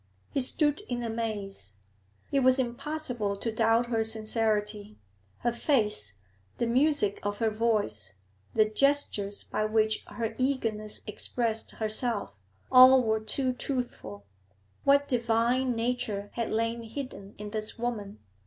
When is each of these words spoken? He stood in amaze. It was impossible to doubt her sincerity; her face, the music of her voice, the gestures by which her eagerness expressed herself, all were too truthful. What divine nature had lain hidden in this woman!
He 0.31 0.41
stood 0.41 0.81
in 0.89 1.03
amaze. 1.03 1.73
It 2.31 2.39
was 2.39 2.57
impossible 2.57 3.37
to 3.37 3.51
doubt 3.51 3.85
her 3.85 4.03
sincerity; 4.03 4.97
her 5.41 5.51
face, 5.51 6.13
the 6.57 6.65
music 6.65 7.19
of 7.23 7.37
her 7.37 7.51
voice, 7.51 8.13
the 8.55 8.65
gestures 8.65 9.43
by 9.43 9.65
which 9.65 10.03
her 10.07 10.33
eagerness 10.39 11.01
expressed 11.05 11.69
herself, 11.73 12.35
all 12.71 13.03
were 13.03 13.19
too 13.19 13.53
truthful. 13.53 14.25
What 14.85 15.07
divine 15.07 15.75
nature 15.75 16.31
had 16.33 16.49
lain 16.49 16.81
hidden 16.81 17.35
in 17.37 17.51
this 17.51 17.77
woman! 17.77 18.17